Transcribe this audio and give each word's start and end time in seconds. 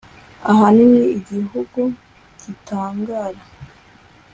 Ahanini 0.51 0.99
igihugu 1.19 1.79
gitangara 2.41 3.41